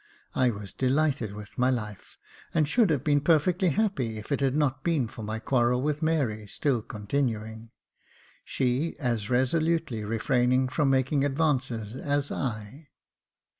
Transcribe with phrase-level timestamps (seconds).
[0.33, 2.17] I vi^as delighted with my life,
[2.55, 6.01] and should have been perfectly happy if it had not been for my quarrel with
[6.01, 7.69] Mary still continuing,
[8.43, 12.87] she as resolutely refraining from making advances as I.